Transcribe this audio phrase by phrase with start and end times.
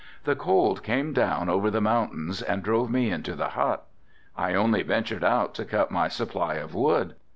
[0.23, 3.85] The cold came down over the mountains and drove me into the hut.
[4.35, 7.13] I only ventured out to cut my supply of wood.